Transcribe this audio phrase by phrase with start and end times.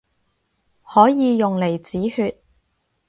[0.83, 2.39] 可以用嚟止血